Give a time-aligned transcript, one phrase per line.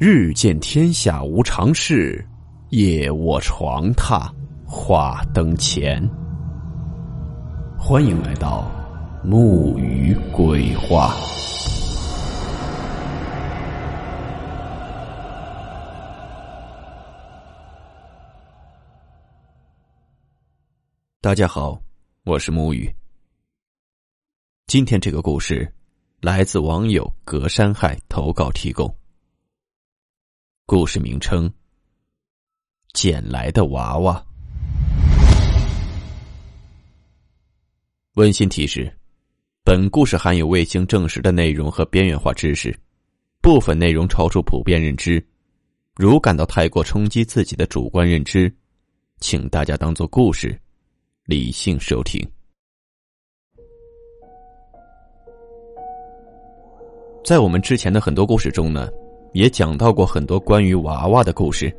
[0.00, 2.24] 日见天下无常事，
[2.68, 4.30] 夜卧床榻
[4.64, 6.00] 话灯前。
[7.76, 8.70] 欢迎来到
[9.24, 11.16] 木鱼鬼话。
[21.20, 21.76] 大家好，
[22.22, 22.88] 我是木鱼。
[24.68, 25.68] 今天这个故事
[26.20, 28.88] 来自网友隔山海投稿提供。
[30.70, 31.50] 故事名称：
[32.92, 34.22] 捡来的娃娃。
[38.16, 38.94] 温馨提示：
[39.64, 42.78] 本故事含有未经证实的内容和边缘化知识，
[43.40, 45.26] 部分内容超出普遍认知。
[45.96, 48.54] 如感到太过冲击自己的主观认知，
[49.20, 50.54] 请大家当做故事，
[51.24, 52.22] 理性收听。
[57.24, 58.86] 在我们之前的很多故事中呢。
[59.32, 61.72] 也讲到过很多关于娃娃的故事。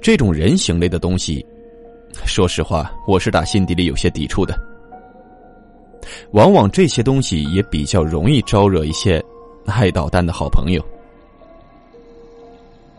[0.00, 1.44] 这种人形类的东西，
[2.26, 4.54] 说实话，我是打心底里有些抵触的。
[6.32, 9.22] 往往这些东西也比较容易招惹一些
[9.66, 10.84] 爱捣蛋的好朋友。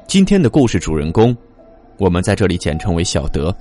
[0.08, 1.36] 今天的故事主人公，
[1.98, 3.56] 我们在这里简称为小德。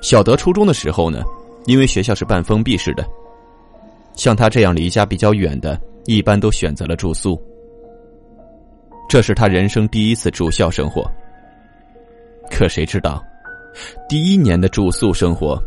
[0.00, 1.22] 小德初中的时候呢，
[1.66, 3.04] 因为学校是半封闭式的，
[4.14, 7.38] 像他这样离家比较远的，一般都选择了住宿。
[9.08, 11.10] 这是他人生第一次住校生活，
[12.50, 13.24] 可谁知道，
[14.06, 15.58] 第一年的住宿生活，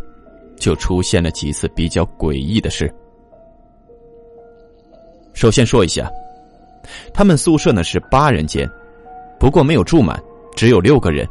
[0.57, 2.93] 就出现了几次比较诡异的事。
[5.33, 6.07] 首先说一下，
[7.11, 8.69] 他们宿舍呢是八人间，
[9.39, 10.21] 不过没有住满，
[10.55, 11.27] 只有六个人。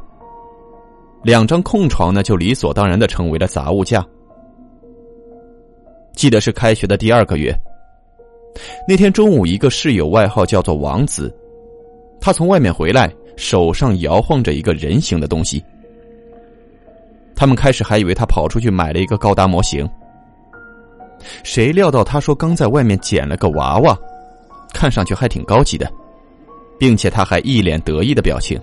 [1.23, 4.05] 两张空床呢，就理所当然的成为了杂物架。
[6.13, 7.57] 记得是开学的第二个月，
[8.89, 11.33] 那天中午，一个室友外号叫做王子。
[12.21, 15.65] 他从外面回来，手上摇晃着一个人形的东西。
[17.35, 19.89] 他们开始还以为他跑出去买了一个高达模型，
[21.43, 23.99] 谁料到他说刚在外面捡了个娃娃，
[24.75, 25.91] 看上去还挺高级的，
[26.79, 28.61] 并且他还一脸得意的表情。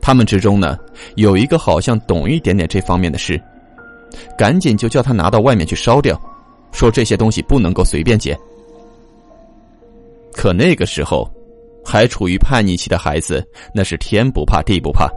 [0.00, 0.78] 他们之中呢，
[1.16, 3.38] 有一个好像懂一点点这方面的事，
[4.38, 6.18] 赶紧就叫他拿到外面去烧掉，
[6.72, 8.34] 说这些东西不能够随便捡。
[10.32, 11.30] 可那个时候。
[11.90, 15.08] 还处于叛逆期的孩子，那是天不怕地不怕，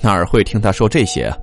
[0.00, 1.36] 哪儿会听他说这些啊？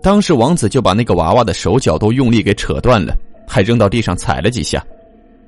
[0.00, 3.12] 当时王子就把那个娃娃的手脚都用力给扯断了，
[3.48, 4.80] 还扔到地上踩了几下，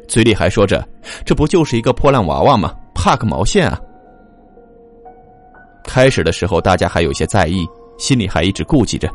[0.09, 0.85] 嘴里还说着
[1.25, 2.75] ：“这不就是一个破烂娃娃吗？
[2.93, 3.81] 怕个毛线啊！”
[5.87, 7.65] 开始的时候，大家还有些在意，
[7.99, 9.09] 心里还一直顾忌着，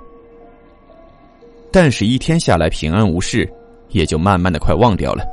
[1.73, 3.45] 但是一天下来平安无事，
[3.89, 5.25] 也就慢慢的快忘掉了。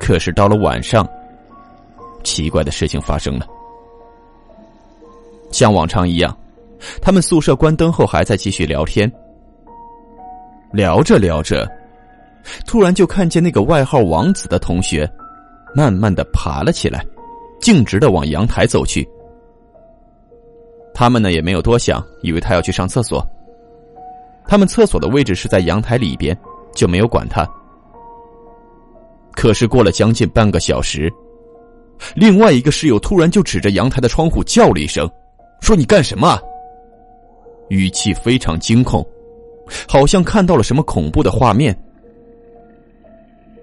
[0.00, 1.08] 可是到了晚上。
[2.30, 3.46] 奇怪的事情发生了，
[5.50, 6.36] 像往常一样，
[7.02, 9.10] 他们宿舍关灯后还在继续聊天。
[10.72, 11.68] 聊着聊着，
[12.64, 15.10] 突然就看见那个外号王子的同学，
[15.74, 17.04] 慢慢的爬了起来，
[17.60, 19.04] 径直的往阳台走去。
[20.94, 23.26] 他们呢也没有多想，以为他要去上厕所。
[24.46, 26.38] 他们厕所的位置是在阳台里边，
[26.76, 27.44] 就没有管他。
[29.32, 31.12] 可是过了将近半个小时。
[32.14, 35.08] 另外一个室友突然就指着阳台的窗户叫了一声，
[35.60, 36.40] 说：“你干什么？”
[37.68, 39.06] 语气非常惊恐，
[39.86, 41.76] 好像看到了什么恐怖的画面。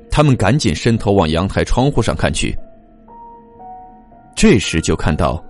[0.10, 2.58] 他们赶紧伸头往阳台窗户上看去，
[4.36, 5.44] 这时就看到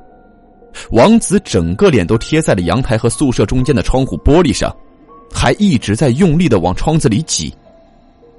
[0.91, 4.75] 王子整个脸都贴在了阳台和宿舍中间的窗户玻璃上，
[5.31, 7.53] 还一直在用力的往窗子里挤，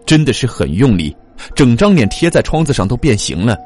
[0.05, 1.17] 真的是很用力，
[1.55, 3.57] 整张脸贴在窗子上都变形了。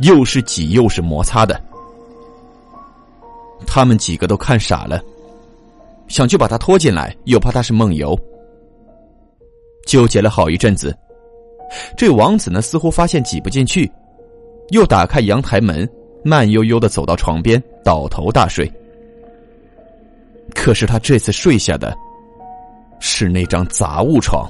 [0.00, 1.60] 又是挤又是摩擦的，
[3.66, 5.02] 他们几个都看傻了，
[6.08, 8.18] 想去把他拖进来，又怕他是梦游，
[9.86, 10.96] 纠结了好一阵子。
[11.96, 13.90] 这王子呢，似乎发现挤不进去，
[14.70, 15.88] 又打开阳台门，
[16.24, 18.70] 慢悠悠的走到床边，倒头大睡。
[20.54, 21.96] 可是他这次睡下的，
[23.00, 24.48] 是那张杂物床。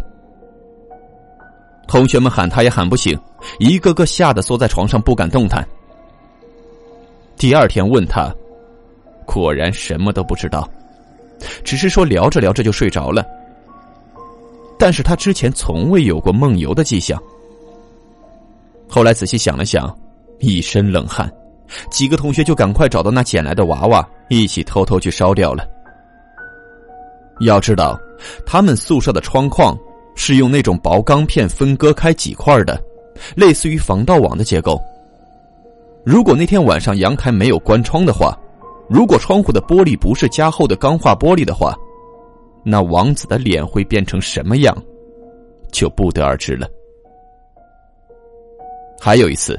[1.86, 3.19] 同学们喊他也喊不醒，
[3.58, 5.66] 一个个吓得缩在床上不敢动弹。
[7.36, 8.34] 第二天问他，
[9.26, 10.69] 果然什么都不知道，
[11.62, 13.25] 只是说聊着聊着就睡着了。
[14.78, 17.20] 但是他之前从未有过梦游的迹象。
[18.88, 19.94] 后来仔细想了想，
[20.40, 21.31] 一身冷汗，
[21.90, 25.66] 几个同学就赶快找到那捡来的娃娃，一起偷偷去烧掉了。
[27.40, 27.98] 要知道，
[28.46, 29.76] 他们宿舍的窗框。
[30.14, 32.82] 是用那种薄钢片分割开几块的，
[33.34, 34.81] 类似于防盗网的结构。
[36.05, 38.38] 如果那天晚上阳台没有关窗的话，
[38.88, 41.75] 如果窗户的玻璃不是加厚的钢化玻璃的话，
[42.62, 44.76] 那王子的脸会变成什么样，
[45.72, 46.69] 就不得而知了。
[49.00, 49.58] 还有一次，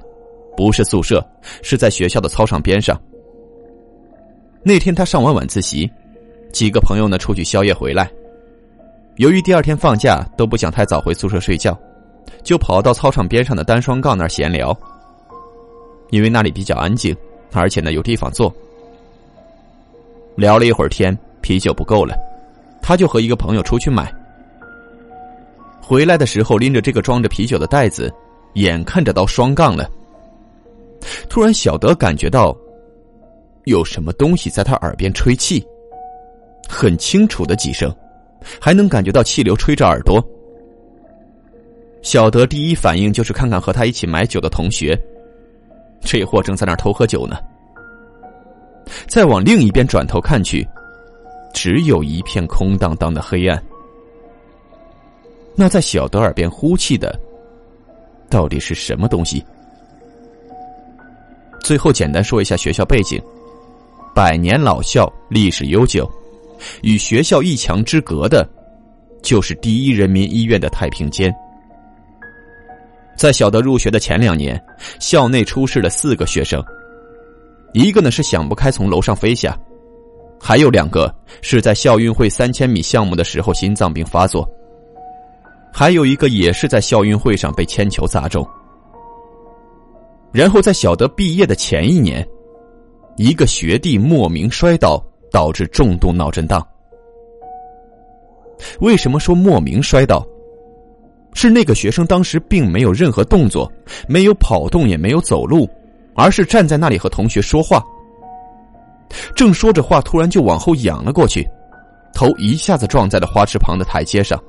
[0.56, 1.24] 不是宿舍，
[1.62, 3.00] 是在学校的操场边上。
[4.64, 5.90] 那天他上完晚自习，
[6.52, 8.10] 几个朋友呢出去宵夜回来，
[9.18, 11.78] 由于第二天放假都不想太早回宿舍睡觉，
[12.44, 14.78] 就跑到操场边上的单双杠那儿闲聊。
[16.10, 17.16] 因为那里比较安静，
[17.54, 18.54] 而且呢有地方坐。
[20.36, 22.14] 聊了一会儿天，啤酒不够了，
[22.82, 24.14] 他就和一个朋友出去买。
[25.82, 28.14] 回来的时候拎着这个装着啤酒的袋子，
[28.56, 29.90] 眼看着到双杠了。
[31.30, 32.56] 突然，小德感觉到
[33.64, 35.66] 有什么东西在他耳边吹气，
[36.68, 37.94] 很清楚的几声，
[38.60, 40.24] 还能感觉到气流吹着耳朵。
[42.02, 45.00] 小德第一反应就是看看和他一起买酒的同学。
[46.02, 47.38] 这货正在那偷喝酒呢。
[49.08, 50.68] 再往另一边转头看去，
[51.52, 53.62] 只有一片空荡荡的黑暗。
[55.56, 57.20] 那在小德耳边呼气的，
[58.30, 59.44] 到底是什么东西？
[61.62, 63.20] 最后简单说一下学校背景：
[64.14, 66.08] 百年老校，历史悠久，
[66.82, 68.48] 与学校一墙之隔的，
[69.22, 71.34] 就是第一人民医院的太平间。
[73.18, 74.62] 在小德入学的前两年，
[75.00, 76.62] 校内出事了四个学生，
[77.74, 79.58] 一个呢是想不开从楼上飞下，
[80.40, 84.46] 还有两个是在校运会三千米项目的时候心脏病发作，
[85.72, 88.46] 还有一个也是在校运会上被铅球砸中。
[90.34, 92.28] 然后在小德毕业的前一年，
[93.16, 95.02] 一个学弟莫名摔倒，
[95.36, 96.66] 导致重度脑震荡。
[98.80, 100.26] 为什么说莫名摔倒？
[101.34, 103.70] 是那个学生当时并没有任何动作，
[104.08, 105.70] 没有跑动，也没有走路，
[106.14, 107.84] 而是站在那里和同学说话。
[109.36, 111.46] 正说着话，突然就往后仰了过去，
[112.14, 114.42] 头一下子撞在了花池旁的台阶上。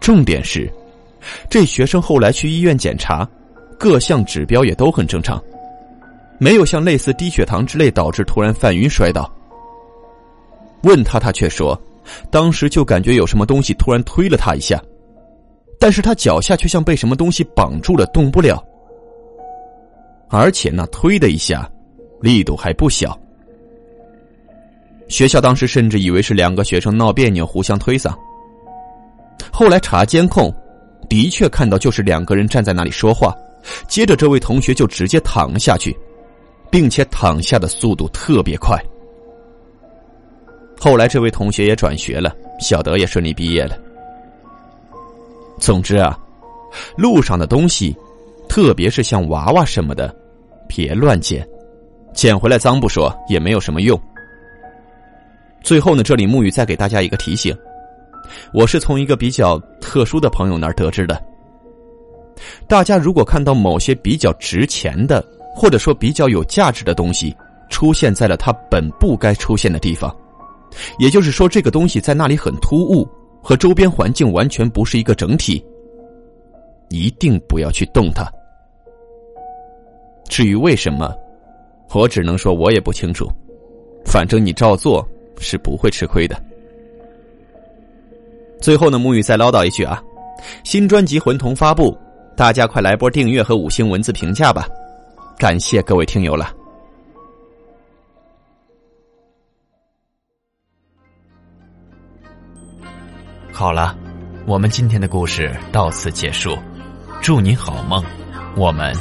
[0.00, 0.72] 重点是，
[1.50, 3.28] 这学生后来去医院检查，
[3.78, 5.38] 各项指标也都很正常，
[6.38, 9.30] 没有像类似低血糖之类导致突然犯晕摔倒。
[10.82, 11.80] 问他，他却说。
[12.30, 14.82] 当时就感觉有什么东西突然推了他一下，
[15.78, 18.64] 但是他脚下却像被什么东西绑住了，动不了。
[20.30, 21.70] 而且那推的一下，
[22.22, 23.14] 力度还不小。
[25.06, 28.10] 学校当时甚至以为是两个学生闹别扭，互相推搡。
[29.52, 30.50] 后来查监控，
[31.10, 33.36] 的确看到就是两个人站在那里说话，
[33.86, 35.94] 接着这位同学就直接躺了下去，
[36.70, 38.78] 并且躺下的速度特别快。
[40.80, 43.76] 后来，这位同学也转学了，小德也顺利毕业了。
[45.58, 46.16] 总之啊，
[46.96, 47.96] 路上的东西，
[48.48, 50.14] 特别是像娃娃什么的，
[50.68, 51.46] 别乱捡，
[52.14, 54.00] 捡回来脏不说，也没有什么用。
[55.62, 57.56] 最后呢，这里沐雨再给大家一个提醒，
[58.52, 61.20] 我是从一个比较特殊的朋友那儿得知的。
[62.68, 65.24] 大家如果看到某些比较值钱的，
[65.58, 67.36] 或者说比较有价值的东西，
[67.68, 70.14] 出现在了它本不该出现的地方。
[71.00, 73.08] 也就是说，这个东西在那里很突兀，
[73.42, 75.64] 和周边环境完全不是一个整体。
[76.90, 78.30] 一定不要去动它。
[80.28, 81.12] 至于为什么，
[81.92, 83.28] 我只能说我也不清楚。
[84.04, 85.06] 反正你照做
[85.38, 86.40] 是不会吃亏的。
[88.60, 90.00] 最后呢，沐雨再唠叨一句啊，
[90.64, 91.96] 新专辑《魂童》发布，
[92.36, 94.66] 大家快来波订阅和五星文字评价吧，
[95.38, 96.52] 感谢各位听友了。
[103.52, 103.96] 好了，
[104.48, 106.58] 我们今天的故事到此结束，
[107.22, 108.04] 祝你好梦，
[108.56, 108.92] 我们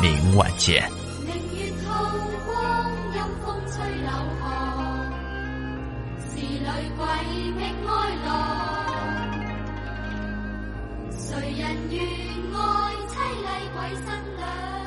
[0.00, 0.82] 明晚见。
[11.10, 12.02] 谁人愿
[12.52, 12.58] 爱
[13.06, 14.06] 凄厉鬼新
[14.36, 14.77] 娘？